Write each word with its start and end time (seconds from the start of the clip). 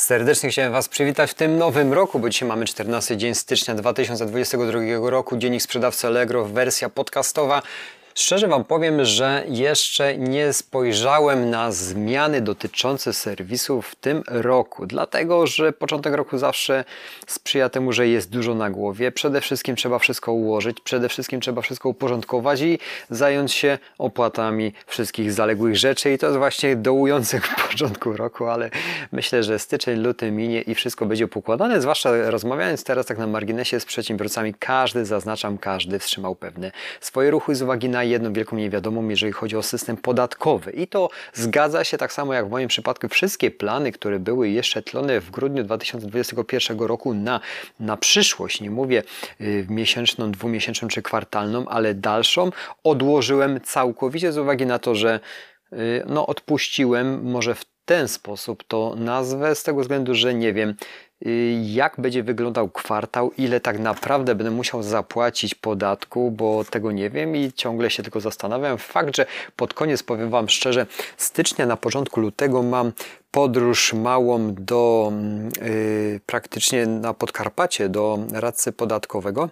Serdecznie 0.00 0.50
chciałem 0.50 0.72
Was 0.72 0.88
przywitać 0.88 1.30
w 1.30 1.34
tym 1.34 1.58
nowym 1.58 1.92
roku, 1.92 2.18
bo 2.18 2.30
dzisiaj 2.30 2.48
mamy 2.48 2.64
14 2.64 3.16
dzień 3.16 3.34
stycznia 3.34 3.74
2022 3.74 5.10
roku, 5.10 5.36
dziennik 5.36 5.62
sprzedawcy 5.62 6.06
Allegro, 6.06 6.44
wersja 6.44 6.88
podcastowa. 6.88 7.62
Szczerze 8.14 8.48
Wam 8.48 8.64
powiem, 8.64 9.04
że 9.04 9.44
jeszcze 9.48 10.18
nie 10.18 10.52
spojrzałem 10.52 11.50
na 11.50 11.72
zmiany 11.72 12.40
dotyczące 12.40 13.12
serwisu 13.12 13.82
w 13.82 13.94
tym 13.94 14.22
roku, 14.26 14.86
dlatego 14.86 15.46
że 15.46 15.72
początek 15.72 16.14
roku 16.14 16.38
zawsze 16.38 16.84
sprzyja 17.26 17.68
temu, 17.68 17.92
że 17.92 18.08
jest 18.08 18.30
dużo 18.30 18.54
na 18.54 18.70
głowie. 18.70 19.12
Przede 19.12 19.40
wszystkim 19.40 19.76
trzeba 19.76 19.98
wszystko 19.98 20.32
ułożyć, 20.32 20.80
przede 20.80 21.08
wszystkim 21.08 21.40
trzeba 21.40 21.62
wszystko 21.62 21.88
uporządkować 21.88 22.60
i 22.60 22.78
zająć 23.10 23.52
się 23.52 23.78
opłatami 23.98 24.72
wszystkich 24.86 25.32
zaległych 25.32 25.76
rzeczy 25.76 26.12
i 26.12 26.18
to 26.18 26.26
jest 26.26 26.38
właśnie 26.38 26.76
dołujący 26.76 27.40
w 27.40 27.68
początku 27.68 28.12
roku, 28.12 28.46
ale 28.46 28.70
myślę, 29.12 29.42
że 29.42 29.58
styczeń, 29.58 30.00
luty 30.00 30.30
minie 30.30 30.62
i 30.62 30.74
wszystko 30.74 31.06
będzie 31.06 31.28
pokładane, 31.28 31.80
zwłaszcza 31.80 32.30
rozmawiając 32.30 32.84
teraz 32.84 33.06
tak 33.06 33.18
na 33.18 33.26
marginesie 33.26 33.80
z 33.80 33.84
przedsiębiorcami, 33.84 34.54
każdy, 34.58 35.04
zaznaczam, 35.04 35.58
każdy 35.58 35.98
wstrzymał 35.98 36.34
pewne 36.34 36.72
swoje 37.00 37.30
ruchy 37.30 37.54
z 37.54 37.62
uwagi 37.62 37.88
na 37.88 37.99
jedną 38.04 38.32
wielką 38.32 38.56
niewiadomą, 38.56 39.08
jeżeli 39.08 39.32
chodzi 39.32 39.56
o 39.56 39.62
system 39.62 39.96
podatkowy. 39.96 40.70
I 40.70 40.86
to 40.86 41.10
zgadza 41.32 41.84
się 41.84 41.98
tak 41.98 42.12
samo 42.12 42.34
jak 42.34 42.46
w 42.46 42.50
moim 42.50 42.68
przypadku. 42.68 43.08
Wszystkie 43.08 43.50
plany, 43.50 43.92
które 43.92 44.18
były 44.18 44.48
jeszcze 44.48 44.82
tlone 44.82 45.20
w 45.20 45.30
grudniu 45.30 45.64
2021 45.64 46.78
roku 46.78 47.14
na, 47.14 47.40
na 47.80 47.96
przyszłość, 47.96 48.60
nie 48.60 48.70
mówię 48.70 49.02
y, 49.40 49.66
miesięczną, 49.68 50.30
dwumiesięczną 50.32 50.88
czy 50.88 51.02
kwartalną, 51.02 51.68
ale 51.68 51.94
dalszą, 51.94 52.50
odłożyłem 52.84 53.60
całkowicie 53.60 54.32
z 54.32 54.38
uwagi 54.38 54.66
na 54.66 54.78
to, 54.78 54.94
że 54.94 55.20
y, 55.72 56.02
no, 56.06 56.26
odpuściłem 56.26 57.22
może 57.22 57.54
w 57.54 57.64
ten 57.84 58.08
sposób 58.08 58.64
to 58.64 58.94
nazwę, 58.96 59.54
z 59.54 59.62
tego 59.62 59.80
względu, 59.80 60.14
że 60.14 60.34
nie 60.34 60.52
wiem, 60.52 60.74
jak 61.62 62.00
będzie 62.00 62.22
wyglądał 62.22 62.68
kwartał, 62.68 63.32
ile 63.38 63.60
tak 63.60 63.78
naprawdę 63.78 64.34
będę 64.34 64.50
musiał 64.50 64.82
zapłacić 64.82 65.54
podatku, 65.54 66.30
bo 66.30 66.64
tego 66.64 66.92
nie 66.92 67.10
wiem 67.10 67.36
i 67.36 67.52
ciągle 67.52 67.90
się 67.90 68.02
tylko 68.02 68.20
zastanawiam. 68.20 68.78
Fakt, 68.78 69.16
że 69.16 69.26
pod 69.56 69.74
koniec 69.74 70.02
powiem 70.02 70.30
Wam 70.30 70.48
szczerze, 70.48 70.86
stycznia 71.16 71.66
na 71.66 71.76
początku 71.76 72.20
lutego 72.20 72.62
mam 72.62 72.92
podróż 73.30 73.92
małą 73.92 74.54
do 74.54 75.12
yy, 75.62 76.20
praktycznie 76.26 76.86
na 76.86 77.14
Podkarpacie 77.14 77.88
do 77.88 78.18
radcy 78.32 78.72
podatkowego 78.72 79.48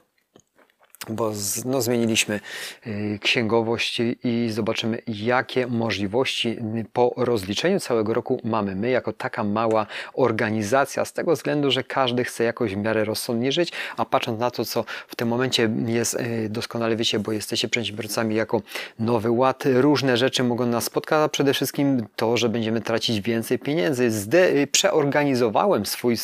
bo 1.08 1.32
no, 1.64 1.82
zmieniliśmy 1.82 2.40
y, 2.86 3.18
księgowość 3.22 4.00
i 4.24 4.48
zobaczymy, 4.50 5.02
jakie 5.06 5.66
możliwości 5.66 6.56
po 6.92 7.14
rozliczeniu 7.16 7.80
całego 7.80 8.14
roku 8.14 8.40
mamy 8.44 8.76
my, 8.76 8.90
jako 8.90 9.12
taka 9.12 9.44
mała 9.44 9.86
organizacja, 10.14 11.04
z 11.04 11.12
tego 11.12 11.32
względu, 11.32 11.70
że 11.70 11.84
każdy 11.84 12.24
chce 12.24 12.44
jakoś 12.44 12.74
w 12.74 12.76
miarę 12.76 13.04
rozsądnie 13.04 13.52
żyć, 13.52 13.72
a 13.96 14.04
patrząc 14.04 14.40
na 14.40 14.50
to, 14.50 14.64
co 14.64 14.84
w 15.08 15.16
tym 15.16 15.28
momencie 15.28 15.70
jest, 15.86 16.14
y, 16.14 16.48
doskonale 16.48 16.96
wiecie, 16.96 17.18
bo 17.18 17.32
jesteście 17.32 17.68
przedsiębiorcami 17.68 18.34
jako 18.34 18.62
Nowy 18.98 19.30
Ład, 19.30 19.64
różne 19.66 20.16
rzeczy 20.16 20.44
mogą 20.44 20.66
nas 20.66 20.84
spotkać, 20.84 21.18
a 21.24 21.28
przede 21.28 21.54
wszystkim 21.54 22.06
to, 22.16 22.36
że 22.36 22.48
będziemy 22.48 22.80
tracić 22.80 23.20
więcej 23.20 23.58
pieniędzy. 23.58 24.10
Zde 24.10 24.48
y, 24.50 24.66
przeorganizowałem 24.66 25.86
swój 25.86 26.16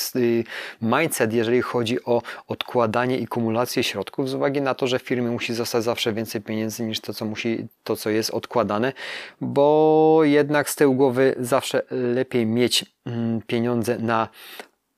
mindset, 0.82 1.32
jeżeli 1.32 1.62
chodzi 1.62 2.04
o 2.04 2.22
odkładanie 2.48 3.18
i 3.18 3.26
kumulację 3.26 3.82
środków 3.82 4.28
z 4.28 4.34
uwagi 4.34 4.60
na 4.60 4.73
to, 4.74 4.86
że 4.86 4.98
w 4.98 5.02
firmie 5.02 5.30
musi 5.30 5.54
zostać 5.54 5.84
zawsze 5.84 6.12
więcej 6.12 6.40
pieniędzy 6.40 6.82
niż 6.82 7.00
to, 7.00 7.14
co 7.14 7.24
musi, 7.24 7.66
to, 7.84 7.96
co 7.96 8.10
jest 8.10 8.30
odkładane, 8.30 8.92
bo 9.40 10.20
jednak 10.22 10.70
z 10.70 10.76
tyłu 10.76 10.94
głowy 10.94 11.34
zawsze 11.38 11.82
lepiej 11.90 12.46
mieć 12.46 12.84
mm, 13.06 13.42
pieniądze 13.46 13.98
na 13.98 14.28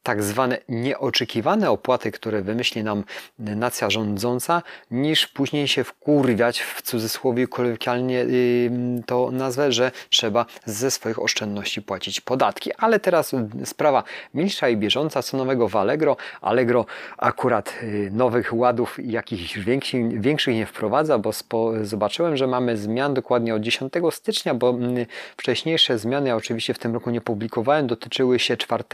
tak 0.06 0.22
zwane 0.22 0.58
nieoczekiwane 0.68 1.70
opłaty, 1.70 2.12
które 2.12 2.42
wymyśli 2.42 2.84
nam 2.84 3.04
nacja 3.38 3.90
rządząca, 3.90 4.62
niż 4.90 5.26
później 5.26 5.68
się 5.68 5.84
wkurwiać 5.84 6.60
w 6.60 6.82
cudzysłowie 6.82 7.48
kolokwialnie 7.48 8.26
to 9.06 9.30
nazwę, 9.30 9.72
że 9.72 9.90
trzeba 10.10 10.46
ze 10.64 10.90
swoich 10.90 11.22
oszczędności 11.22 11.82
płacić 11.82 12.20
podatki. 12.20 12.70
Ale 12.78 13.00
teraz 13.00 13.32
sprawa 13.64 14.02
milsza 14.34 14.68
i 14.68 14.76
bieżąca, 14.76 15.22
co 15.22 15.36
nowego 15.36 15.68
w 15.68 15.76
Allegro. 15.76 16.16
Allegro 16.40 16.86
akurat 17.18 17.74
y, 17.82 18.10
nowych 18.12 18.54
ładów 18.54 18.98
jakichś 19.02 19.58
większych, 19.58 20.20
większych 20.20 20.54
nie 20.54 20.66
wprowadza, 20.66 21.18
bo 21.18 21.32
spo, 21.32 21.72
zobaczyłem, 21.82 22.36
że 22.36 22.46
mamy 22.46 22.76
zmian 22.76 23.14
dokładnie 23.14 23.54
od 23.54 23.62
10 23.62 23.92
stycznia, 24.10 24.54
bo 24.54 24.78
wcześniejsze 25.36 25.98
zmiany, 25.98 26.28
ja 26.28 26.36
oczywiście 26.36 26.74
w 26.74 26.78
tym 26.78 26.94
roku 26.94 27.10
nie 27.10 27.20
publikowałem, 27.20 27.86
dotyczyły 27.86 28.38
się 28.38 28.56
4 28.56 28.84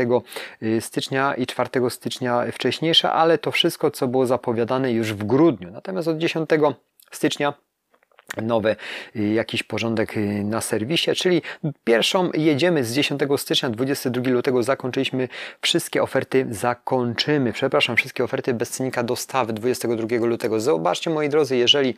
y, 0.62 0.80
stycznia 0.80 1.01
stycznia 1.02 1.34
i 1.34 1.46
4 1.46 1.90
stycznia 1.90 2.44
wcześniejsze, 2.52 3.12
ale 3.12 3.38
to 3.38 3.50
wszystko, 3.50 3.90
co 3.90 4.08
było 4.08 4.26
zapowiadane 4.26 4.92
już 4.92 5.12
w 5.12 5.24
grudniu. 5.24 5.70
Natomiast 5.70 6.08
od 6.08 6.18
10 6.18 6.50
stycznia 7.10 7.54
nowy 8.42 8.76
y, 9.16 9.32
jakiś 9.32 9.62
porządek 9.62 10.16
y, 10.16 10.44
na 10.44 10.60
serwisie, 10.60 11.10
czyli 11.16 11.42
pierwszą 11.84 12.30
jedziemy 12.34 12.84
z 12.84 12.92
10 12.92 13.20
stycznia, 13.36 13.70
22 13.70 14.30
lutego 14.30 14.62
zakończyliśmy 14.62 15.28
wszystkie 15.60 16.02
oferty, 16.02 16.46
zakończymy, 16.50 17.52
przepraszam, 17.52 17.96
wszystkie 17.96 18.24
oferty 18.24 18.54
bez 18.54 18.70
cennika 18.70 19.02
dostawy 19.02 19.52
22 19.52 20.26
lutego. 20.26 20.60
Zobaczcie 20.60 21.10
moi 21.10 21.28
drodzy, 21.28 21.56
jeżeli, 21.56 21.94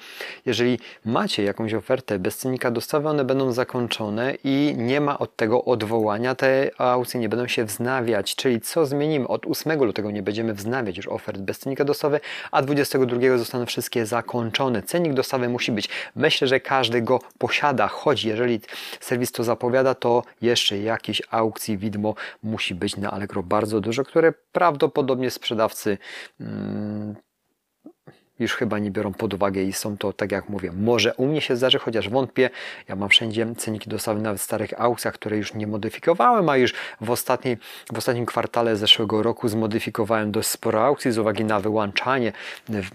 jeżeli 0.47 0.79
macie 1.05 1.43
jakąś 1.43 1.75
ofertę 1.75 2.19
bez 2.19 2.37
cennika 2.37 2.71
dostawy, 2.71 3.09
one 3.09 3.25
będą 3.25 3.53
zakończone 3.53 4.35
i 4.45 4.75
nie 4.77 5.01
ma 5.01 5.19
od 5.19 5.37
tego 5.37 5.65
odwołania, 5.65 6.35
te 6.35 6.71
aukcje 6.79 7.21
nie 7.21 7.29
będą 7.29 7.49
się 7.49 7.65
wznawiać, 7.65 8.35
czyli 8.37 8.61
co 8.61 8.87
zmienimy? 8.87 9.29
Od 9.29 9.47
8 9.47 9.85
lutego 9.85 10.11
nie 10.11 10.23
będziemy 10.23 10.55
wznawiać 10.55 10.97
już 10.97 11.09
ofert 11.09 11.39
bez 11.39 11.59
cennika 11.59 11.85
dostawy, 11.85 12.21
a 12.51 12.63
22 12.63 13.39
zostaną 13.39 13.67
wszystkie 13.67 14.07
zakończone. 14.07 14.83
Cennik 14.83 15.15
dostawy 15.15 15.49
musi 15.49 15.73
być 15.73 15.89
Myślę, 16.25 16.49
że 16.49 16.61
każdy 16.61 17.03
go 17.03 17.21
posiada, 17.39 17.89
choć 17.89 18.25
jeżeli 18.25 18.61
serwis 19.01 19.33
to 19.33 19.45
zapowiada, 19.45 19.95
to 19.95 20.23
jeszcze 20.41 20.79
jakiejś 20.79 21.23
aukcji 21.31 21.79
widmo 21.79 22.15
musi 22.43 22.75
być 22.75 22.97
na 22.97 23.11
Allegro 23.11 23.43
bardzo 23.43 23.81
dużo, 23.81 24.05
które 24.05 24.33
prawdopodobnie 24.53 25.31
sprzedawcy 25.31 25.99
hmm, 26.39 27.15
już 28.39 28.55
chyba 28.55 28.79
nie 28.79 28.91
biorą 28.91 29.13
pod 29.13 29.35
uwagę 29.35 29.63
i 29.63 29.73
są 29.73 29.97
to, 29.97 30.13
tak 30.13 30.33
jak 30.33 30.49
mówię, 30.49 30.73
może 30.73 31.15
u 31.15 31.27
mnie 31.27 31.41
się 31.41 31.57
zdarzy, 31.57 31.79
chociaż 31.79 32.09
wątpię. 32.09 32.51
Ja 32.89 32.97
mam 32.97 33.09
wszędzie 33.09 33.47
ceniki 33.57 33.91
dostawy 33.91 34.21
nawet 34.21 34.41
w 34.41 34.45
starych 34.45 34.81
aukcjach, 34.81 35.15
które 35.15 35.37
już 35.37 35.55
nie 35.55 35.67
modyfikowałem, 35.67 36.49
a 36.49 36.57
już 36.57 36.75
w, 37.01 37.11
ostatniej, 37.11 37.57
w 37.93 37.99
ostatnim 37.99 38.27
kwartale 38.27 38.77
zeszłego 38.77 39.23
roku 39.23 39.49
zmodyfikowałem 39.49 40.33
dość 40.33 40.49
sporo 40.49 40.85
aukcji 40.85 41.13
z 41.13 41.19
uwagi 41.19 41.45
na 41.45 41.61
wyłączanie, 41.61 42.33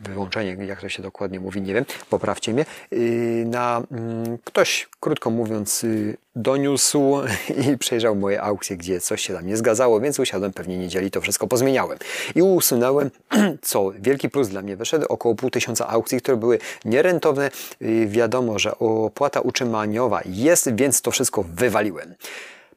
wyłączenie, 0.02 0.66
jak 0.66 0.82
to 0.82 0.90
się 0.90 1.04
dokładnie 1.04 1.40
mówi, 1.40 1.62
nie 1.62 1.74
wiem, 1.74 1.86
poprawcie 2.10 2.54
mnie, 2.54 2.66
yy, 2.92 3.00
na 3.46 3.82
mm, 3.92 4.38
ktoś, 4.44 4.88
krótko 5.00 5.30
mówiąc, 5.30 5.84
yy, 5.84 6.18
doniósł 6.36 7.16
i 7.74 7.78
przejrzał 7.78 8.16
moje 8.16 8.42
aukcje, 8.42 8.78
gdzie 8.78 9.02
coś 9.02 9.22
się 9.22 9.34
tam 9.34 9.48
nie 9.48 9.58
zgadzało, 9.58 10.00
więc 10.00 10.20
usiadłem 10.20 10.54
pewnie 10.54 10.78
niedzieli, 10.78 11.12
to 11.12 11.22
wszystko 11.22 11.48
pozmieniałem. 11.48 11.98
I 12.36 12.42
usunąłem, 12.42 13.12
co 13.62 13.92
wielki 14.00 14.30
plus 14.30 14.48
dla 14.48 14.62
mnie 14.62 14.76
wyszedł, 14.76 15.06
około 15.10 15.29
pół 15.36 15.50
tysiąca 15.50 15.88
aukcji, 15.88 16.22
które 16.22 16.38
były 16.38 16.60
nierentowne. 16.86 17.52
Y, 17.82 18.08
wiadomo, 18.08 18.60
że 18.60 18.80
opłata 18.80 19.42
utrzymaniowa 19.42 20.22
jest, 20.26 20.76
więc 20.76 21.02
to 21.02 21.12
wszystko 21.12 21.44
wywaliłem. 21.44 22.16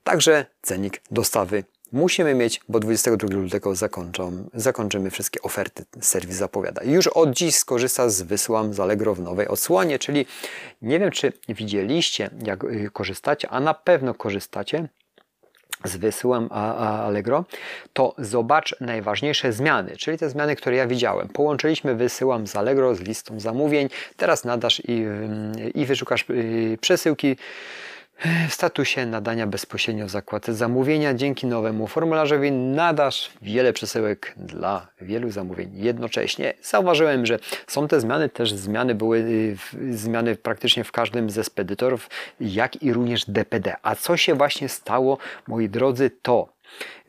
Także 0.05 0.47
cenik 0.63 1.01
dostawy 1.11 1.65
musimy 1.93 2.35
mieć, 2.35 2.61
bo 2.69 2.81
22 2.81 3.39
lutego 3.39 3.75
zakończą, 3.75 4.49
zakończymy 4.55 5.11
wszystkie 5.11 5.43
oferty. 5.43 5.85
Serwis 6.01 6.37
zapowiada. 6.37 6.83
Już 6.85 7.07
od 7.07 7.31
dziś 7.31 7.57
skorzysta 7.57 8.09
z 8.09 8.23
wysyłam 8.23 8.75
z 8.75 8.81
Allegro 8.81 9.15
w 9.15 9.21
nowej 9.21 9.49
odsłonie, 9.49 9.99
czyli 9.99 10.27
nie 10.83 11.01
wiem, 11.01 11.11
czy 11.11 11.33
widzieliście, 11.49 12.31
jak 12.45 12.65
y, 12.65 12.91
korzystacie, 12.93 13.49
a 13.49 13.61
na 13.61 13.75
pewno 13.75 14.15
korzystacie 14.15 14.89
z 15.85 15.97
wysyłam 15.97 16.49
Allegro, 16.53 17.45
to 17.93 18.15
zobacz 18.19 18.77
najważniejsze 18.81 19.53
zmiany, 19.53 19.97
czyli 19.97 20.19
te 20.19 20.31
zmiany, 20.31 20.57
które 20.57 20.77
ja 20.77 20.87
widziałem. 20.87 21.29
Połączyliśmy 21.29 21.95
wysyłam 21.95 22.47
z 22.47 22.57
Allegro 22.57 22.95
z 22.95 23.01
listą 23.01 23.41
zamówień, 23.41 23.89
teraz 24.17 24.45
nadasz 24.45 24.83
i, 24.89 25.05
i 25.75 25.87
wyszukasz 25.87 26.25
y, 26.31 26.79
przesyłki 26.81 27.37
w 28.49 28.55
statusie 28.55 29.07
nadania 29.07 29.47
bezpośrednio 29.47 30.07
w 30.07 30.11
zakładce 30.11 30.55
zamówienia. 30.55 31.15
Dzięki 31.15 31.47
nowemu 31.47 31.87
formularzowi 31.87 32.53
nadasz 32.53 33.31
wiele 33.43 33.73
przesyłek 33.73 34.35
dla 34.37 34.89
wielu 35.01 35.31
zamówień 35.31 35.71
jednocześnie. 35.75 36.55
Zauważyłem, 36.63 37.27
że 37.27 37.39
są 37.67 37.89
te 37.89 38.01
zmiany, 38.01 38.29
też 38.29 38.53
zmiany 38.53 38.95
były 38.95 39.19
y, 39.19 39.57
zmiany 39.97 40.37
praktycznie 40.37 40.85
w 40.85 40.93
każdym 40.93 41.31
ze 41.31 41.45
spedytorów, 41.45 42.11
jak 42.41 42.83
i 42.83 42.93
również 42.93 43.25
DPD. 43.25 43.77
A 43.83 43.95
co 43.95 44.17
się 44.17 44.35
właśnie 44.35 44.69
stało, 44.69 45.19
moi 45.47 45.69
drodzy, 45.69 46.11
to 46.23 46.49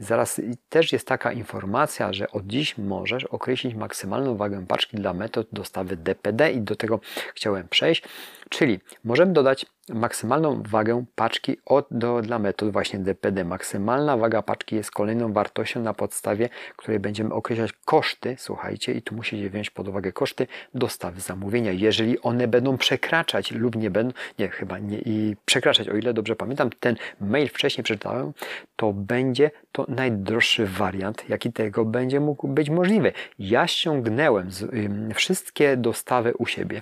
zaraz 0.03 0.41
też 0.69 0.93
jest 0.93 1.07
taka 1.07 1.31
informacja, 1.31 2.13
że 2.13 2.31
od 2.31 2.47
dziś 2.47 2.77
możesz 2.77 3.23
określić 3.23 3.75
maksymalną 3.75 4.37
wagę 4.37 4.65
paczki 4.67 4.97
dla 4.97 5.13
metod 5.13 5.47
dostawy 5.51 5.97
DPD 5.97 6.51
i 6.51 6.61
do 6.61 6.75
tego 6.75 6.99
chciałem 7.35 7.67
przejść. 7.67 8.03
Czyli 8.49 8.79
możemy 9.03 9.33
dodać 9.33 9.65
maksymalną 9.89 10.63
wagę 10.63 11.05
paczki 11.15 11.57
od, 11.65 11.87
do, 11.91 12.21
dla 12.21 12.39
metod 12.39 12.71
właśnie 12.71 12.99
DPD. 12.99 13.45
Maksymalna 13.45 14.17
waga 14.17 14.41
paczki 14.41 14.75
jest 14.75 14.91
kolejną 14.91 15.33
wartością, 15.33 15.81
na 15.81 15.93
podstawie 15.93 16.49
której 16.77 16.99
będziemy 16.99 17.33
określać 17.33 17.71
koszty, 17.85 18.35
słuchajcie, 18.39 18.93
i 18.93 19.01
tu 19.01 19.15
musicie 19.15 19.49
wziąć 19.49 19.69
pod 19.69 19.87
uwagę 19.87 20.11
koszty 20.11 20.47
dostawy 20.73 21.21
zamówienia. 21.21 21.71
Jeżeli 21.71 22.21
one 22.21 22.47
będą 22.47 22.77
przekraczać 22.77 23.51
lub 23.51 23.75
nie 23.75 23.91
będą, 23.91 24.13
nie, 24.39 24.49
chyba 24.49 24.79
nie, 24.79 24.99
i 24.99 25.35
przekraczać, 25.45 25.89
o 25.89 25.95
ile 25.97 26.13
dobrze 26.13 26.35
pamiętam, 26.35 26.69
ten 26.79 26.95
mail 27.21 27.49
wcześniej 27.49 27.83
przeczytałem, 27.83 28.33
to 28.75 28.93
będzie 28.93 29.51
to 29.71 29.85
najdroższy 29.95 30.65
wariant, 30.65 31.29
jaki 31.29 31.53
tego 31.53 31.85
będzie 31.85 32.19
mógł 32.19 32.47
być 32.47 32.69
możliwy. 32.69 33.11
Ja 33.39 33.67
ściągnąłem 33.67 34.51
z, 34.51 34.65
wszystkie 35.15 35.77
dostawy 35.77 36.33
u 36.37 36.45
siebie 36.45 36.81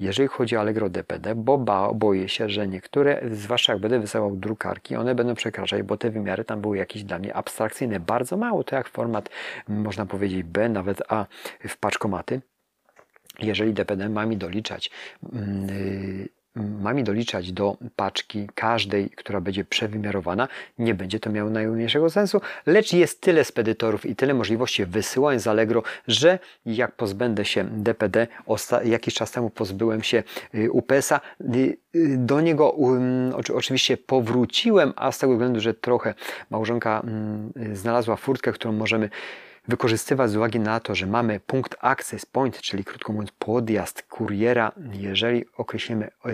jeżeli 0.00 0.28
chodzi 0.28 0.56
o 0.56 0.60
Allegro 0.60 0.88
DPD, 0.88 1.34
bo 1.34 1.58
ba, 1.58 1.92
boję 1.94 2.28
się, 2.28 2.48
że 2.48 2.68
niektóre, 2.68 3.20
zwłaszcza 3.30 3.72
jak 3.72 3.82
będę 3.82 4.00
wysyłał 4.00 4.36
drukarki, 4.36 4.96
one 4.96 5.14
będą 5.14 5.34
przekraczać, 5.34 5.82
bo 5.82 5.96
te 5.96 6.10
wymiary 6.10 6.44
tam 6.44 6.60
były 6.60 6.76
jakieś 6.76 7.04
dla 7.04 7.18
mnie 7.18 7.34
abstrakcyjne. 7.34 8.00
Bardzo 8.00 8.36
mało, 8.36 8.64
to 8.64 8.76
jak 8.76 8.88
format, 8.88 9.30
można 9.68 10.06
powiedzieć 10.06 10.42
B, 10.42 10.68
nawet 10.68 11.02
A 11.08 11.26
w 11.68 11.76
paczkomaty. 11.76 12.40
Jeżeli 13.38 13.74
DPD 13.74 14.08
ma 14.08 14.26
mi 14.26 14.36
doliczać 14.36 14.90
ma 16.88 16.94
mi 16.94 17.04
doliczać 17.04 17.52
do 17.52 17.76
paczki 17.96 18.48
każdej, 18.54 19.10
która 19.10 19.40
będzie 19.40 19.64
przewymiarowana, 19.64 20.48
nie 20.78 20.94
będzie 20.94 21.20
to 21.20 21.30
miało 21.30 21.50
najmniejszego 21.50 22.10
sensu, 22.10 22.40
lecz 22.66 22.92
jest 22.92 23.20
tyle 23.20 23.44
spedytorów 23.44 24.06
i 24.06 24.16
tyle 24.16 24.34
możliwości 24.34 24.86
wysyłań 24.86 25.40
z 25.40 25.46
Allegro, 25.46 25.82
że 26.06 26.38
jak 26.66 26.92
pozbędę 26.96 27.44
się 27.44 27.64
DPD, 27.64 28.26
jakiś 28.84 29.14
czas 29.14 29.30
temu 29.30 29.50
pozbyłem 29.50 30.02
się 30.02 30.22
y, 30.54 30.70
UPS-a, 30.70 31.20
y, 31.40 31.76
y, 31.94 32.16
do 32.18 32.40
niego 32.40 32.70
um, 32.70 33.32
oczywiście 33.54 33.96
powróciłem, 33.96 34.92
a 34.96 35.12
z 35.12 35.18
tego 35.18 35.32
względu, 35.32 35.60
że 35.60 35.74
trochę 35.74 36.14
małżonka 36.50 37.00
mm, 37.00 37.52
znalazła 37.72 38.16
furtkę, 38.16 38.52
którą 38.52 38.72
możemy 38.72 39.10
wykorzystywać 39.68 40.30
z 40.30 40.36
uwagi 40.36 40.60
na 40.60 40.80
to, 40.80 40.94
że 40.94 41.06
mamy 41.06 41.40
punkt 41.40 41.76
access 41.80 42.26
point, 42.26 42.60
czyli 42.60 42.84
krótko 42.84 43.12
mówiąc 43.12 43.30
podjazd 43.38 44.02
kuriera, 44.18 44.72
jeżeli 44.92 45.44
określimy 45.56 46.10
yy, 46.24 46.32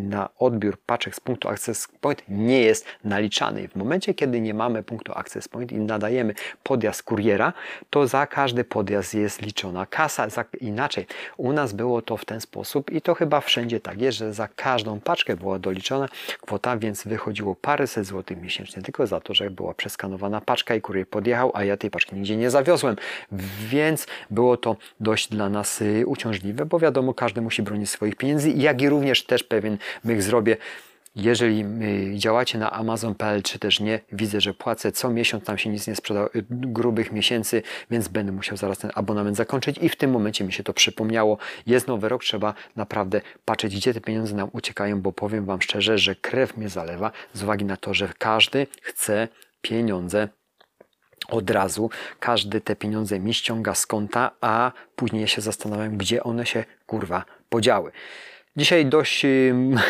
na 0.00 0.28
odbiór 0.38 0.78
paczek 0.86 1.14
z 1.14 1.20
punktu 1.20 1.48
access 1.48 1.88
point, 2.00 2.22
nie 2.28 2.60
jest 2.60 2.86
naliczany. 3.04 3.68
W 3.68 3.76
momencie, 3.76 4.14
kiedy 4.14 4.40
nie 4.40 4.54
mamy 4.54 4.82
punktu 4.82 5.12
access 5.14 5.48
point 5.48 5.72
i 5.72 5.76
nadajemy 5.76 6.34
podjazd 6.62 7.02
kuriera, 7.02 7.52
to 7.90 8.06
za 8.06 8.26
każdy 8.26 8.64
podjazd 8.64 9.14
jest 9.14 9.42
liczona 9.42 9.86
kasa. 9.86 10.26
Inaczej, 10.60 11.06
u 11.36 11.52
nas 11.52 11.72
było 11.72 12.02
to 12.02 12.16
w 12.16 12.24
ten 12.24 12.40
sposób 12.40 12.90
i 12.90 13.02
to 13.02 13.14
chyba 13.14 13.40
wszędzie 13.40 13.80
tak 13.80 14.00
jest, 14.00 14.18
że 14.18 14.32
za 14.32 14.48
każdą 14.48 15.00
paczkę 15.00 15.36
była 15.36 15.58
doliczona 15.58 16.08
kwota, 16.40 16.76
więc 16.76 17.04
wychodziło 17.04 17.54
paręset 17.54 18.06
złotych 18.06 18.42
miesięcznie 18.42 18.82
tylko 18.82 19.06
za 19.06 19.20
to, 19.20 19.34
że 19.34 19.50
była 19.50 19.74
przeskanowana 19.74 20.40
paczka 20.40 20.74
i 20.74 20.80
kurier 20.80 21.08
podjechał, 21.08 21.50
a 21.54 21.64
ja 21.64 21.76
tej 21.76 21.90
paczki 21.90 22.16
nigdzie 22.16 22.36
nie 22.36 22.50
zawiozłem. 22.50 22.96
Więc 23.68 24.06
było 24.30 24.56
to 24.56 24.76
dość 25.00 25.28
dla 25.28 25.48
nas 25.48 25.82
y, 25.82 26.06
uciążliwe, 26.06 26.66
bo 26.66 26.78
wiadomo, 26.78 27.01
każdy 27.14 27.40
musi 27.40 27.62
bronić 27.62 27.90
swoich 27.90 28.16
pieniędzy, 28.16 28.50
jak 28.50 28.82
i 28.82 28.88
również 28.88 29.24
też 29.24 29.44
pewien 29.44 29.78
myk 30.04 30.22
zrobię. 30.22 30.56
Jeżeli 31.16 31.64
y, 32.14 32.18
działacie 32.18 32.58
na 32.58 32.72
Amazon.pl 32.72 33.42
czy 33.42 33.58
też 33.58 33.80
nie, 33.80 34.00
widzę, 34.12 34.40
że 34.40 34.54
płacę 34.54 34.92
co 34.92 35.10
miesiąc, 35.10 35.44
tam 35.44 35.58
się 35.58 35.70
nic 35.70 35.86
nie 35.86 35.96
sprzeda 35.96 36.24
y, 36.24 36.44
grubych 36.50 37.12
miesięcy, 37.12 37.62
więc 37.90 38.08
będę 38.08 38.32
musiał 38.32 38.56
zaraz 38.56 38.78
ten 38.78 38.90
abonament 38.94 39.36
zakończyć 39.36 39.78
i 39.78 39.88
w 39.88 39.96
tym 39.96 40.10
momencie 40.10 40.44
mi 40.44 40.52
się 40.52 40.62
to 40.62 40.72
przypomniało. 40.72 41.38
Jest 41.66 41.88
nowy 41.88 42.08
rok, 42.08 42.24
trzeba 42.24 42.54
naprawdę 42.76 43.20
patrzeć, 43.44 43.76
gdzie 43.76 43.94
te 43.94 44.00
pieniądze 44.00 44.34
nam 44.36 44.48
uciekają, 44.52 45.00
bo 45.00 45.12
powiem 45.12 45.44
Wam 45.44 45.62
szczerze, 45.62 45.98
że 45.98 46.14
krew 46.14 46.56
mnie 46.56 46.68
zalewa 46.68 47.10
z 47.34 47.42
uwagi 47.42 47.64
na 47.64 47.76
to, 47.76 47.94
że 47.94 48.12
każdy 48.18 48.66
chce 48.82 49.28
pieniądze 49.62 50.28
od 51.32 51.50
razu 51.50 51.90
każdy 52.20 52.60
te 52.60 52.76
pieniądze 52.76 53.20
mi 53.20 53.34
ściąga 53.34 53.74
z 53.74 53.86
konta, 53.86 54.30
a 54.40 54.72
później 54.96 55.28
się 55.28 55.40
zastanawiam, 55.40 55.96
gdzie 55.96 56.22
one 56.22 56.46
się 56.46 56.64
kurwa 56.86 57.24
podziały. 57.48 57.92
Dzisiaj 58.56 58.86
dość, 58.86 59.26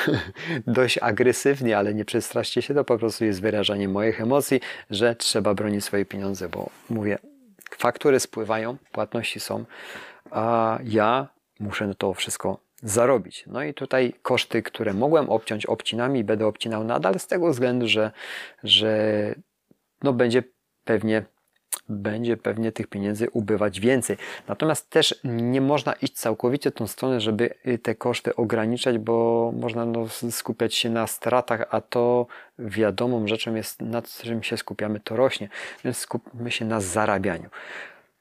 dość 0.67 0.99
agresywnie, 0.99 1.79
ale 1.79 1.94
nie 1.94 2.05
przestraszcie 2.05 2.62
się, 2.62 2.75
to 2.75 2.85
po 2.85 2.99
prostu 2.99 3.25
jest 3.25 3.41
wyrażanie 3.41 3.89
moich 3.89 4.21
emocji, 4.21 4.61
że 4.91 5.17
trzeba 5.17 5.55
bronić 5.55 5.85
swoje 5.85 6.05
pieniądze, 6.05 6.49
bo 6.49 6.71
mówię, 6.91 7.19
faktury 7.71 8.21
spływają, 8.21 8.77
płatności 8.93 9.41
są, 9.41 9.65
a 10.31 10.79
ja 10.85 11.29
muszę 11.61 11.95
to 11.99 12.15
wszystko 12.15 12.59
zarobić. 12.83 13.45
No 13.47 13.62
i 13.62 13.75
tutaj 13.75 14.12
koszty, 14.23 14.62
które 14.62 14.95
mogłem 14.95 15.31
obciąć 15.31 15.67
obcinami, 15.67 16.25
będę 16.25 16.47
obcinał 16.47 16.85
nadal 16.85 17.19
z 17.19 17.27
tego 17.27 17.50
względu, 17.50 17.88
że, 17.88 18.11
że 18.65 19.35
no 20.03 20.12
będzie 20.12 20.43
pewnie 20.84 21.25
będzie 21.88 22.37
pewnie 22.37 22.73
tych 22.73 22.87
pieniędzy 22.87 23.31
ubywać 23.31 23.81
więcej. 23.81 24.17
Natomiast 24.49 24.90
też 24.90 25.20
nie 25.25 25.61
można 25.61 25.93
iść 25.93 26.12
całkowicie 26.12 26.70
tą 26.70 26.87
stronę, 26.87 27.20
żeby 27.20 27.55
te 27.82 27.94
koszty 27.94 28.37
ograniczać, 28.37 28.99
bo 28.99 29.52
można 29.56 29.87
no, 29.87 30.08
skupiać 30.31 30.75
się 30.75 30.90
na 30.90 31.06
stratach, 31.06 31.64
a 31.70 31.81
to 31.81 32.26
wiadomą 32.58 33.26
rzeczą 33.29 33.55
jest, 33.55 33.81
nad 33.81 34.08
czym 34.08 34.43
się 34.43 34.56
skupiamy, 34.56 35.00
to 35.00 35.17
rośnie, 35.17 35.49
więc 35.84 35.99
skupmy 35.99 36.50
się 36.50 36.64
na 36.64 36.81
zarabianiu. 36.81 37.50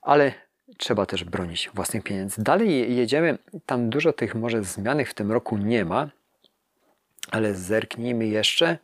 Ale 0.02 0.34
trzeba 0.78 1.06
też 1.06 1.24
bronić 1.24 1.70
własnych 1.74 2.04
pieniędzy. 2.04 2.44
Dalej 2.44 2.96
jedziemy, 2.96 3.38
tam 3.66 3.90
dużo 3.90 4.14
tych 4.14 4.36
może 4.36 4.64
zmian 4.64 5.06
w 5.06 5.14
tym 5.14 5.32
roku 5.32 5.58
nie 5.58 5.86
ma, 5.86 6.10
ale 7.32 7.56
zerknijmy 7.56 8.28
jeszcze. 8.28 8.78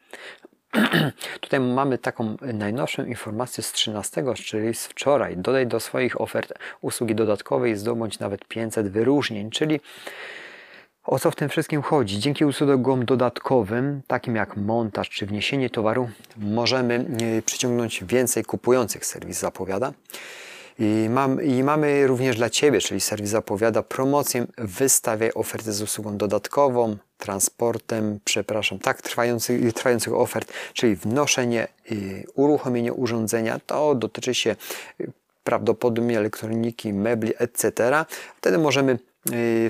Tutaj 1.41 1.59
mamy 1.59 1.97
taką 1.97 2.37
najnowszą 2.41 3.05
informację 3.05 3.63
z 3.63 3.71
13, 3.71 4.23
czyli 4.35 4.73
z 4.73 4.87
wczoraj. 4.87 5.37
Dodaj 5.37 5.67
do 5.67 5.79
swoich 5.79 6.21
ofert 6.21 6.53
usługi 6.81 7.15
dodatkowej 7.15 7.75
zdobądź 7.75 8.19
nawet 8.19 8.45
500 8.45 8.87
wyróżnień, 8.87 9.49
czyli 9.49 9.79
o 11.03 11.19
co 11.19 11.31
w 11.31 11.35
tym 11.35 11.49
wszystkim 11.49 11.81
chodzi? 11.81 12.19
Dzięki 12.19 12.45
usługom 12.45 13.05
dodatkowym, 13.05 14.01
takim 14.07 14.35
jak 14.35 14.57
montaż 14.57 15.09
czy 15.09 15.25
wniesienie 15.25 15.69
towaru, 15.69 16.09
możemy 16.37 17.05
e, 17.37 17.41
przyciągnąć 17.41 18.03
więcej 18.03 18.43
kupujących, 18.43 19.05
serwis 19.05 19.39
zapowiada. 19.39 19.93
I, 20.79 21.09
mam, 21.09 21.43
I, 21.43 21.63
mamy 21.63 22.07
również 22.07 22.35
dla 22.35 22.49
Ciebie, 22.49 22.79
czyli 22.79 23.01
serwis 23.01 23.29
zapowiada 23.29 23.83
promocję, 23.83 24.45
wystawiaj 24.57 25.31
ofertę 25.35 25.73
z 25.73 25.81
usługą 25.81 26.17
dodatkową, 26.17 26.97
transportem, 27.17 28.19
przepraszam, 28.25 28.79
tak, 28.79 29.01
trwających, 29.01 29.61
ofert, 30.13 30.53
czyli 30.73 30.95
wnoszenie, 30.95 31.67
uruchomienie 32.35 32.93
urządzenia, 32.93 33.59
to 33.65 33.95
dotyczy 33.95 34.33
się 34.33 34.55
y, 35.01 35.11
prawdopodobnie 35.43 36.17
elektroniki, 36.17 36.93
mebli, 36.93 37.33
etc. 37.37 38.05
Wtedy 38.37 38.57
możemy 38.57 38.99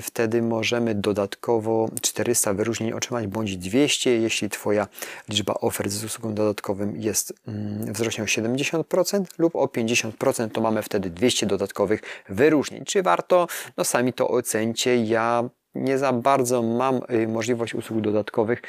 wtedy 0.02 0.42
możemy 0.42 0.94
dodatkowo 0.94 1.88
400 2.02 2.54
wyróżnień 2.54 2.92
otrzymać 2.92 3.26
bądź 3.26 3.56
200, 3.56 4.16
jeśli 4.16 4.50
Twoja 4.50 4.86
liczba 5.28 5.54
ofert 5.54 5.90
z 5.90 6.04
usługą 6.04 6.34
dodatkowym 6.34 6.96
jest 6.96 7.32
mm, 7.48 7.92
wzrośnie 7.92 8.24
o 8.24 8.26
70% 8.26 9.24
lub 9.38 9.56
o 9.56 9.64
50%, 9.64 10.50
to 10.50 10.60
mamy 10.60 10.82
wtedy 10.82 11.10
200 11.10 11.46
dodatkowych 11.46 12.02
wyróżnień. 12.28 12.84
Czy 12.84 13.02
warto? 13.02 13.46
No 13.76 13.84
sami 13.84 14.12
to 14.12 14.28
ocencie. 14.28 14.96
Ja 14.96 15.48
nie 15.74 15.98
za 15.98 16.12
bardzo 16.12 16.62
mam 16.62 17.00
y, 17.10 17.28
możliwość 17.28 17.74
usług 17.74 18.00
dodatkowych, 18.00 18.62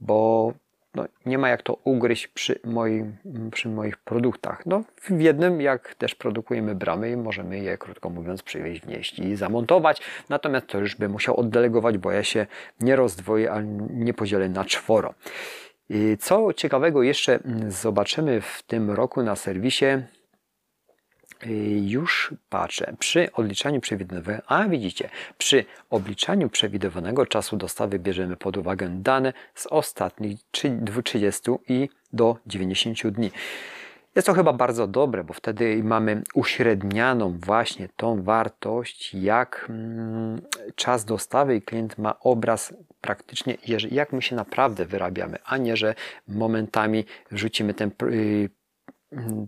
bo 0.00 0.52
no, 0.94 1.04
nie 1.26 1.38
ma 1.38 1.48
jak 1.48 1.62
to 1.62 1.78
ugryźć 1.84 2.28
przy, 2.28 2.60
moim, 2.64 3.16
przy 3.50 3.68
moich 3.68 3.96
produktach. 3.96 4.66
No, 4.66 4.84
w 5.02 5.20
jednym, 5.20 5.60
jak 5.60 5.94
też 5.94 6.14
produkujemy 6.14 6.74
bramy, 6.74 7.16
możemy 7.16 7.58
je, 7.58 7.78
krótko 7.78 8.10
mówiąc, 8.10 8.42
przywieźć, 8.42 8.82
wnieść 8.82 9.18
i 9.18 9.36
zamontować. 9.36 10.00
Natomiast 10.28 10.66
to 10.66 10.78
już 10.78 10.96
bym 10.96 11.12
musiał 11.12 11.40
oddelegować, 11.40 11.98
bo 11.98 12.12
ja 12.12 12.22
się 12.22 12.46
nie 12.80 12.96
rozdwoję, 12.96 13.52
a 13.52 13.60
nie 13.90 14.14
podzielę 14.14 14.48
na 14.48 14.64
czworo. 14.64 15.14
Co 16.18 16.52
ciekawego 16.52 17.02
jeszcze 17.02 17.34
mm, 17.44 17.70
zobaczymy 17.70 18.40
w 18.40 18.62
tym 18.62 18.90
roku 18.90 19.22
na 19.22 19.36
serwisie 19.36 19.86
już 21.84 22.34
patrzę, 22.48 22.94
przy 22.98 23.32
odliczaniu 23.32 23.80
przewidywanego, 23.80 24.42
a 24.46 24.68
widzicie, 24.68 25.10
przy 25.38 25.64
obliczaniu 25.90 26.48
przewidywanego 26.48 27.26
czasu 27.26 27.56
dostawy 27.56 27.98
bierzemy 27.98 28.36
pod 28.36 28.56
uwagę 28.56 28.88
dane 28.88 29.32
z 29.54 29.66
ostatnich 29.66 30.38
30 31.04 31.50
i 31.68 31.88
do 32.12 32.36
90 32.46 33.06
dni. 33.06 33.30
Jest 34.14 34.26
to 34.26 34.34
chyba 34.34 34.52
bardzo 34.52 34.86
dobre, 34.86 35.24
bo 35.24 35.34
wtedy 35.34 35.84
mamy 35.84 36.22
uśrednianą 36.34 37.38
właśnie 37.38 37.88
tą 37.96 38.22
wartość, 38.22 39.14
jak 39.14 39.66
mm, 39.68 40.40
czas 40.74 41.04
dostawy 41.04 41.56
i 41.56 41.62
klient 41.62 41.98
ma 41.98 42.18
obraz 42.20 42.74
praktycznie, 43.00 43.56
jak 43.90 44.12
my 44.12 44.22
się 44.22 44.36
naprawdę 44.36 44.84
wyrabiamy, 44.84 45.38
a 45.44 45.56
nie, 45.56 45.76
że 45.76 45.94
momentami 46.28 47.04
wrzucimy 47.30 47.74
ten 47.74 47.90
y, 48.02 48.50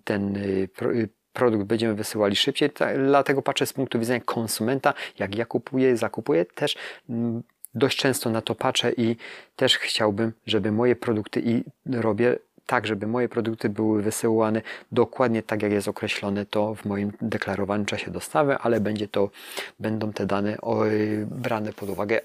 ten 0.04 0.36
y, 0.36 0.68
produkt 1.36 1.64
będziemy 1.64 1.94
wysyłali 1.94 2.36
szybciej. 2.36 2.70
Dlatego 3.06 3.42
patrzę 3.42 3.66
z 3.66 3.72
punktu 3.72 3.98
widzenia 3.98 4.20
konsumenta, 4.24 4.94
jak 5.18 5.34
ja 5.34 5.46
kupuję, 5.46 5.96
zakupuję, 5.96 6.44
też 6.44 6.76
mm, 7.10 7.42
dość 7.74 7.98
często 7.98 8.30
na 8.30 8.42
to 8.42 8.54
patrzę 8.54 8.92
i 8.92 9.16
też 9.56 9.78
chciałbym, 9.78 10.32
żeby 10.46 10.72
moje 10.72 10.96
produkty 10.96 11.42
i 11.44 11.64
robię 12.00 12.38
tak, 12.66 12.86
żeby 12.86 13.06
moje 13.06 13.28
produkty 13.28 13.68
były 13.68 14.02
wysyłane 14.02 14.62
dokładnie 14.92 15.42
tak, 15.42 15.62
jak 15.62 15.72
jest 15.72 15.88
określone 15.88 16.46
to 16.46 16.74
w 16.74 16.84
moim 16.84 17.12
deklarowanym 17.20 17.86
czasie 17.86 18.10
dostawy, 18.10 18.56
ale 18.58 18.80
będzie 18.80 19.08
to, 19.08 19.30
będą 19.80 20.12
te 20.12 20.26
dane 20.26 20.56
brane 21.26 21.72
pod 21.72 21.88
uwagę 21.88 22.20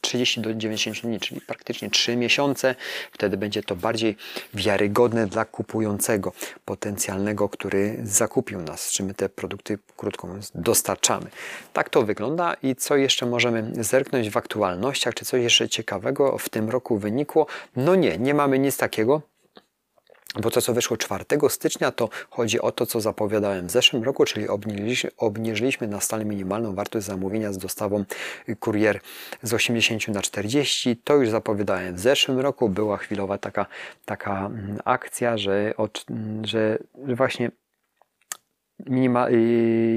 30 0.00 0.40
do 0.40 0.54
90 0.54 1.00
dni, 1.00 1.20
czyli 1.20 1.40
praktycznie 1.40 1.90
3 1.90 2.16
miesiące. 2.16 2.74
Wtedy 3.12 3.36
będzie 3.36 3.62
to 3.62 3.76
bardziej 3.76 4.16
wiarygodne 4.54 5.26
dla 5.26 5.44
kupującego 5.44 6.32
potencjalnego, 6.64 7.48
który 7.48 7.98
zakupił 8.02 8.62
nas, 8.62 8.90
czy 8.90 9.02
my 9.02 9.14
te 9.14 9.28
produkty, 9.28 9.78
krótko 9.96 10.26
mówiąc, 10.26 10.52
dostarczamy. 10.54 11.26
Tak 11.72 11.90
to 11.90 12.02
wygląda 12.02 12.54
i 12.62 12.76
co 12.76 12.96
jeszcze 12.96 13.26
możemy 13.26 13.84
zerknąć 13.84 14.30
w 14.30 14.36
aktualnościach, 14.36 15.14
czy 15.14 15.24
coś 15.24 15.42
jeszcze 15.42 15.68
ciekawego 15.68 16.38
w 16.38 16.48
tym 16.48 16.70
roku 16.70 16.98
wynikło? 16.98 17.46
No 17.76 17.94
nie, 17.94 18.18
nie 18.18 18.34
mamy 18.34 18.58
nic 18.58 18.76
takiego. 18.76 19.35
Bo 20.34 20.50
to, 20.50 20.62
co 20.62 20.74
wyszło 20.74 20.96
4 20.96 21.24
stycznia, 21.48 21.92
to 21.92 22.08
chodzi 22.30 22.60
o 22.60 22.72
to, 22.72 22.86
co 22.86 23.00
zapowiadałem 23.00 23.66
w 23.66 23.70
zeszłym 23.70 24.02
roku, 24.02 24.24
czyli 24.24 24.46
obniżyliśmy, 25.16 25.88
na 25.88 26.00
stale 26.00 26.24
minimalną 26.24 26.74
wartość 26.74 27.06
zamówienia 27.06 27.52
z 27.52 27.58
dostawą 27.58 28.04
kurier 28.60 29.00
z 29.42 29.54
80 29.54 30.08
na 30.08 30.22
40. 30.22 30.96
To 30.96 31.14
już 31.14 31.28
zapowiadałem 31.28 31.94
w 31.94 32.00
zeszłym 32.00 32.38
roku. 32.38 32.68
Była 32.68 32.96
chwilowa 32.96 33.38
taka, 33.38 33.66
taka 34.04 34.46
mm, 34.46 34.78
akcja, 34.84 35.38
że, 35.38 35.74
od, 35.76 36.04
że 36.42 36.78
właśnie 36.96 37.50
y, 37.50 37.50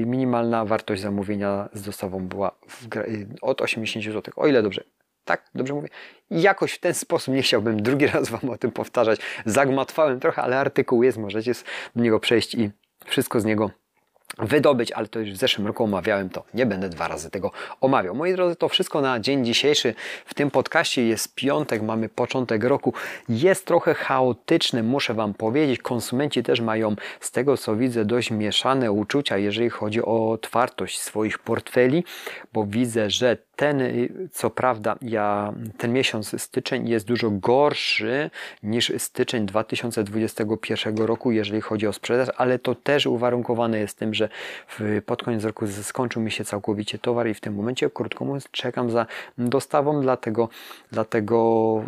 minimalna 0.06 0.64
wartość 0.64 1.02
zamówienia 1.02 1.68
z 1.72 1.82
dostawą 1.82 2.28
była 2.28 2.50
w, 2.68 2.96
y, 2.96 3.26
od 3.40 3.60
80 3.60 4.04
zł, 4.04 4.34
o 4.36 4.46
ile 4.46 4.62
dobrze 4.62 4.84
tak? 5.30 5.44
Dobrze 5.54 5.74
mówię? 5.74 5.88
Jakoś 6.30 6.72
w 6.72 6.80
ten 6.80 6.94
sposób, 6.94 7.34
nie 7.34 7.42
chciałbym 7.42 7.82
drugi 7.82 8.06
raz 8.14 8.30
Wam 8.30 8.50
o 8.50 8.58
tym 8.58 8.72
powtarzać, 8.72 9.20
zagmatwałem 9.46 10.20
trochę, 10.20 10.42
ale 10.42 10.58
artykuł 10.58 11.02
jest, 11.02 11.18
możecie 11.18 11.52
do 11.96 12.02
niego 12.02 12.20
przejść 12.20 12.54
i 12.54 12.70
wszystko 13.06 13.40
z 13.40 13.44
niego 13.44 13.70
wydobyć, 14.38 14.92
ale 14.92 15.08
to 15.08 15.20
już 15.20 15.32
w 15.32 15.36
zeszłym 15.36 15.66
roku 15.66 15.84
omawiałem 15.84 16.30
to. 16.30 16.44
Nie 16.54 16.66
będę 16.66 16.88
dwa 16.88 17.08
razy 17.08 17.30
tego 17.30 17.50
omawiał. 17.80 18.14
Moi 18.14 18.32
drodzy, 18.32 18.56
to 18.56 18.68
wszystko 18.68 19.00
na 19.00 19.20
dzień 19.20 19.44
dzisiejszy. 19.44 19.94
W 20.26 20.34
tym 20.34 20.50
podcaście 20.50 21.06
jest 21.06 21.34
piątek, 21.34 21.82
mamy 21.82 22.08
początek 22.08 22.64
roku. 22.64 22.94
Jest 23.28 23.66
trochę 23.66 23.94
chaotyczny, 23.94 24.82
muszę 24.82 25.14
Wam 25.14 25.34
powiedzieć. 25.34 25.82
Konsumenci 25.82 26.42
też 26.42 26.60
mają, 26.60 26.96
z 27.20 27.30
tego 27.30 27.56
co 27.56 27.76
widzę, 27.76 28.04
dość 28.04 28.30
mieszane 28.30 28.92
uczucia, 28.92 29.38
jeżeli 29.38 29.70
chodzi 29.70 30.02
o 30.02 30.30
otwartość 30.30 31.00
swoich 31.00 31.38
portfeli, 31.38 32.04
bo 32.52 32.66
widzę, 32.66 33.10
że 33.10 33.36
ten, 33.60 33.82
co 34.32 34.50
prawda, 34.50 34.96
ja, 35.02 35.52
ten 35.78 35.92
miesiąc 35.92 36.42
styczeń 36.42 36.88
jest 36.88 37.06
dużo 37.06 37.30
gorszy 37.30 38.30
niż 38.62 38.92
styczeń 38.98 39.46
2021 39.46 40.96
roku, 40.96 41.32
jeżeli 41.32 41.60
chodzi 41.60 41.86
o 41.86 41.92
sprzedaż, 41.92 42.28
ale 42.36 42.58
to 42.58 42.74
też 42.74 43.06
uwarunkowane 43.06 43.78
jest 43.78 43.98
tym, 43.98 44.14
że 44.14 44.28
w, 44.68 45.02
pod 45.06 45.22
koniec 45.22 45.44
roku 45.44 45.66
skończył 45.82 46.22
mi 46.22 46.30
się 46.30 46.44
całkowicie 46.44 46.98
towar 46.98 47.28
i 47.28 47.34
w 47.34 47.40
tym 47.40 47.54
momencie, 47.54 47.90
krótko 47.90 48.24
mówiąc, 48.24 48.50
czekam 48.50 48.90
za 48.90 49.06
dostawą, 49.38 50.02
dlatego, 50.02 50.48
dlatego 50.92 51.38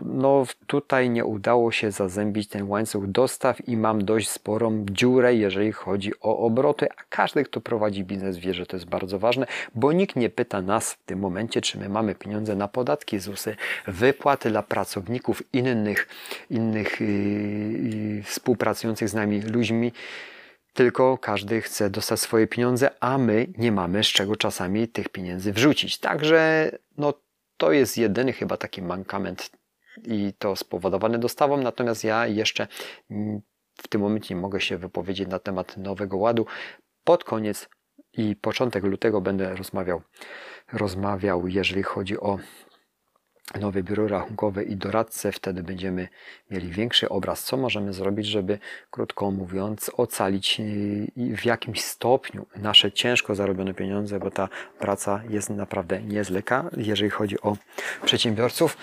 no, 0.04 0.44
tutaj 0.66 1.10
nie 1.10 1.24
udało 1.24 1.72
się 1.72 1.90
zazębić 1.90 2.48
ten 2.48 2.68
łańcuch 2.68 3.06
dostaw 3.06 3.68
i 3.68 3.76
mam 3.76 4.04
dość 4.04 4.28
sporą 4.28 4.84
dziurę, 4.90 5.34
jeżeli 5.34 5.72
chodzi 5.72 6.12
o 6.20 6.38
obroty, 6.38 6.88
a 6.90 7.02
każdy, 7.08 7.44
kto 7.44 7.60
prowadzi 7.60 8.04
biznes 8.04 8.38
wie, 8.38 8.54
że 8.54 8.66
to 8.66 8.76
jest 8.76 8.88
bardzo 8.88 9.18
ważne, 9.18 9.46
bo 9.74 9.92
nikt 9.92 10.16
nie 10.16 10.30
pyta 10.30 10.62
nas 10.62 10.92
w 10.92 11.04
tym 11.04 11.18
momencie, 11.18 11.61
czy 11.62 11.78
my 11.78 11.88
mamy 11.88 12.14
pieniądze 12.14 12.56
na 12.56 12.68
podatki 12.68 13.18
ZUSy, 13.18 13.56
wypłaty 13.86 14.50
dla 14.50 14.62
pracowników 14.62 15.42
innych, 15.52 16.08
innych 16.50 17.00
yy, 17.00 18.22
współpracujących 18.22 19.08
z 19.08 19.14
nami 19.14 19.42
ludźmi, 19.42 19.92
tylko 20.72 21.18
każdy 21.18 21.60
chce 21.60 21.90
dostać 21.90 22.20
swoje 22.20 22.46
pieniądze, 22.46 22.90
a 23.00 23.18
my 23.18 23.46
nie 23.58 23.72
mamy 23.72 24.04
z 24.04 24.06
czego 24.06 24.36
czasami 24.36 24.88
tych 24.88 25.08
pieniędzy 25.08 25.52
wrzucić. 25.52 25.98
Także 25.98 26.70
no, 26.98 27.14
to 27.56 27.72
jest 27.72 27.98
jedyny 27.98 28.32
chyba 28.32 28.56
taki 28.56 28.82
mankament 28.82 29.50
i 30.04 30.32
to 30.38 30.56
spowodowane 30.56 31.18
dostawą, 31.18 31.56
natomiast 31.56 32.04
ja 32.04 32.26
jeszcze 32.26 32.66
w 33.76 33.88
tym 33.88 34.00
momencie 34.00 34.34
nie 34.34 34.40
mogę 34.40 34.60
się 34.60 34.78
wypowiedzieć 34.78 35.28
na 35.28 35.38
temat 35.38 35.76
nowego 35.76 36.16
ładu. 36.16 36.46
Pod 37.04 37.24
koniec 37.24 37.68
i 38.12 38.36
początek 38.36 38.84
lutego 38.84 39.20
będę 39.20 39.56
rozmawiał 39.56 40.02
rozmawiał, 40.72 41.46
jeżeli 41.46 41.82
chodzi 41.82 42.20
o 42.20 42.38
nowe 43.60 43.82
biuro 43.82 44.08
rachunkowe 44.08 44.64
i 44.64 44.76
doradcę, 44.76 45.32
wtedy 45.32 45.62
będziemy 45.62 46.08
mieli 46.50 46.68
większy 46.68 47.08
obraz, 47.08 47.44
co 47.44 47.56
możemy 47.56 47.92
zrobić, 47.92 48.26
żeby, 48.26 48.58
krótko 48.90 49.30
mówiąc, 49.30 49.90
ocalić 49.96 50.60
y, 50.60 51.36
w 51.36 51.44
jakimś 51.44 51.82
stopniu 51.82 52.46
nasze 52.56 52.92
ciężko 52.92 53.34
zarobione 53.34 53.74
pieniądze, 53.74 54.18
bo 54.18 54.30
ta 54.30 54.48
praca 54.78 55.22
jest 55.28 55.50
naprawdę 55.50 56.02
niezleka, 56.02 56.70
jeżeli 56.76 57.10
chodzi 57.10 57.40
o 57.40 57.56
przedsiębiorców 58.04 58.76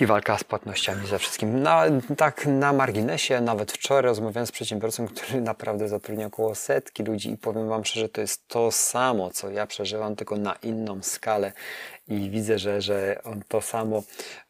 i 0.00 0.06
walka 0.06 0.38
z 0.38 0.44
płatnościami 0.44 1.06
ze 1.06 1.18
wszystkim. 1.18 1.62
Na, 1.62 1.84
tak 2.16 2.46
na 2.46 2.72
marginesie, 2.72 3.40
nawet 3.40 3.72
wczoraj 3.72 4.02
rozmawiałem 4.02 4.46
z 4.46 4.52
przedsiębiorcą, 4.52 5.08
który 5.08 5.40
naprawdę 5.52 5.88
zatrudnia 5.88 6.26
około 6.26 6.54
setki 6.54 7.02
ludzi 7.02 7.30
i 7.30 7.36
powiem 7.36 7.68
Wam 7.68 7.84
szczerze, 7.84 8.08
to 8.08 8.20
jest 8.20 8.48
to 8.48 8.72
samo, 8.72 9.30
co 9.30 9.50
ja 9.50 9.66
przeżywam, 9.66 10.16
tylko 10.16 10.36
na 10.36 10.54
inną 10.62 11.02
skalę 11.02 11.52
i 12.08 12.30
widzę, 12.30 12.58
że, 12.58 12.80
że 12.80 13.20
on 13.24 13.42
to 13.48 13.60
samo, 13.60 14.02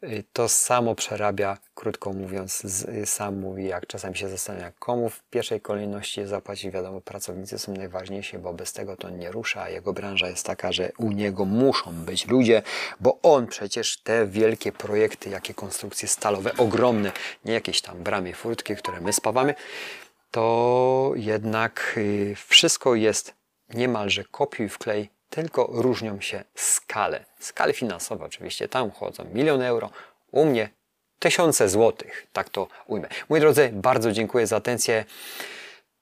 y, 0.03 0.25
to 0.33 0.49
samo 0.49 0.95
przerabia, 0.95 1.59
krótko 1.75 2.13
mówiąc, 2.13 2.67
sam 3.05 3.41
mówi, 3.41 3.67
jak 3.67 3.87
czasami 3.87 4.17
się 4.17 4.29
zastanawia, 4.29 4.73
komu 4.79 5.11
w 5.11 5.23
pierwszej 5.31 5.61
kolejności 5.61 6.27
zapłacić, 6.27 6.71
wiadomo, 6.71 7.01
pracownicy 7.01 7.59
są 7.59 7.73
najważniejsi, 7.73 8.39
bo 8.39 8.53
bez 8.53 8.73
tego 8.73 8.97
to 8.97 9.11
nie 9.11 9.31
rusza, 9.31 9.63
a 9.63 9.69
jego 9.69 9.93
branża 9.93 10.29
jest 10.29 10.47
taka, 10.47 10.73
że 10.73 10.93
u 10.99 11.13
niego 11.13 11.45
muszą 11.45 11.93
być 11.93 12.27
ludzie, 12.27 12.63
bo 13.01 13.19
on 13.23 13.47
przecież 13.47 14.03
te 14.03 14.27
wielkie 14.27 14.73
projekty, 14.73 15.31
jakie 15.31 15.55
konstrukcje 15.55 16.09
stalowe, 16.09 16.57
ogromne, 16.57 17.13
nie 17.45 17.53
jakieś 17.53 17.81
tam 17.81 18.03
bramy, 18.03 18.35
furtki, 18.35 18.77
które 18.77 19.01
my 19.01 19.13
spawamy, 19.13 19.55
to 20.31 21.13
jednak 21.17 21.95
y, 21.97 22.35
wszystko 22.49 22.95
jest 22.95 23.35
niemalże 23.75 24.25
kopiuj 24.25 24.69
wklej 24.69 25.18
tylko 25.31 25.69
różnią 25.71 26.21
się 26.21 26.45
skale. 26.55 27.25
Skale 27.39 27.73
finansowe 27.73 28.25
oczywiście, 28.25 28.69
tam 28.69 28.91
chodzą 28.91 29.25
milion 29.35 29.63
euro, 29.63 29.91
u 30.31 30.45
mnie 30.45 30.71
tysiące 31.19 31.69
złotych, 31.69 32.27
tak 32.33 32.49
to 32.49 32.69
ujmę. 32.87 33.09
Moi 33.29 33.41
drodzy, 33.41 33.71
bardzo 33.73 34.13
dziękuję 34.13 34.47
za 34.47 34.57
atencję. 34.57 35.05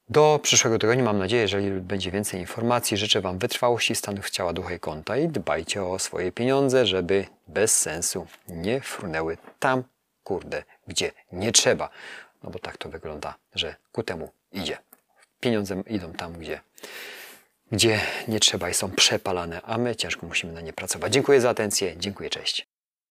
Do 0.08 0.40
przyszłego 0.42 0.78
tygodnia 0.78 1.04
mam 1.04 1.18
nadzieję, 1.18 1.42
jeżeli 1.42 1.70
będzie 1.70 2.10
więcej 2.10 2.40
informacji, 2.40 2.96
życzę 2.96 3.20
Wam 3.20 3.38
wytrwałości 3.38 3.94
stanów 3.94 4.30
ciała, 4.30 4.52
ducha 4.52 4.74
i 4.74 4.80
konta 4.80 5.16
i 5.16 5.28
dbajcie 5.28 5.84
o 5.84 5.98
swoje 5.98 6.32
pieniądze, 6.32 6.86
żeby 6.86 7.26
bez 7.48 7.80
sensu 7.80 8.26
nie 8.48 8.80
frunęły 8.80 9.38
tam, 9.58 9.84
kurde, 10.24 10.62
gdzie 10.86 11.12
nie 11.32 11.52
trzeba. 11.52 11.88
No 12.42 12.50
bo 12.50 12.58
tak 12.58 12.76
to 12.76 12.88
wygląda, 12.88 13.34
że 13.54 13.76
ku 13.92 14.02
temu 14.02 14.30
idzie. 14.52 14.78
Pieniądze 15.40 15.82
idą 15.86 16.12
tam, 16.12 16.32
gdzie 16.32 16.60
gdzie 17.72 18.00
nie 18.28 18.40
trzeba 18.40 18.70
i 18.70 18.74
są 18.74 18.90
przepalane, 18.90 19.62
a 19.62 19.78
my 19.78 19.96
ciężko 19.96 20.26
musimy 20.26 20.52
na 20.52 20.60
nie 20.60 20.72
pracować. 20.72 21.12
Dziękuję 21.12 21.40
za 21.40 21.50
atencję, 21.50 21.94
dziękuję, 21.96 22.30
cześć. 22.30 22.75